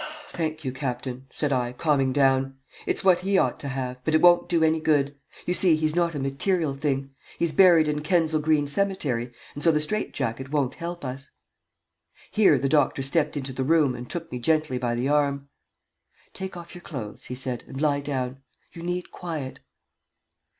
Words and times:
"Thank 0.29 0.65
you, 0.65 0.71
captain," 0.71 1.27
said 1.29 1.53
I, 1.53 1.73
calming 1.73 2.11
down. 2.11 2.57
"It's 2.87 3.03
what 3.03 3.19
he 3.21 3.37
ought 3.37 3.59
to 3.59 3.67
have, 3.67 4.03
but 4.03 4.15
it 4.15 4.21
won't 4.23 4.49
do 4.49 4.63
any 4.63 4.79
good. 4.79 5.15
You 5.45 5.53
see, 5.53 5.75
he's 5.75 5.95
not 5.95 6.15
a 6.15 6.19
material 6.19 6.73
thing. 6.73 7.11
He's 7.37 7.51
buried 7.51 7.87
in 7.87 8.01
Kensal 8.01 8.39
Green 8.41 8.65
Cemetery, 8.65 9.31
and 9.53 9.61
so 9.61 9.71
the 9.71 9.79
strait 9.79 10.11
jacket 10.11 10.49
won't 10.51 10.73
help 10.73 11.05
us." 11.05 11.29
Here 12.31 12.57
the 12.57 12.67
doctor 12.67 13.03
stepped 13.03 13.37
into 13.37 13.53
the 13.53 13.63
room 13.63 13.93
and 13.93 14.09
took 14.09 14.31
me 14.31 14.39
gently 14.39 14.79
by 14.79 14.95
the 14.95 15.07
arm. 15.07 15.49
"Take 16.33 16.57
off 16.57 16.73
your 16.73 16.81
clothes," 16.81 17.25
he 17.25 17.35
said, 17.35 17.63
"and 17.67 17.79
lie 17.79 17.99
down. 18.01 18.41
You 18.73 18.81
need 18.81 19.11
quiet." 19.11 19.59